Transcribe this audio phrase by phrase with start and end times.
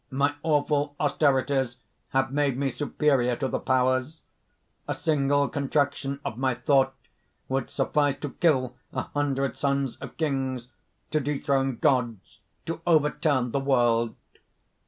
[0.09, 1.77] "My awful austerities
[2.09, 4.23] have made me superior to the Powers.
[4.87, 6.95] A single contraction of my thought
[7.47, 10.69] would suffice to kill a hundred sons of kings,
[11.11, 14.15] to dethrone gods, to overturn the world."